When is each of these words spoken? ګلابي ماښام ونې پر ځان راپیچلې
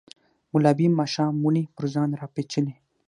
ګلابي 0.51 0.87
ماښام 0.99 1.33
ونې 1.43 1.63
پر 1.75 1.85
ځان 1.93 2.09
راپیچلې 2.21 2.75